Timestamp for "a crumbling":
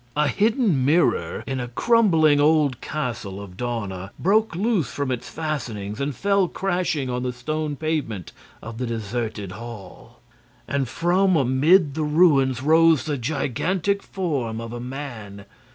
1.59-2.39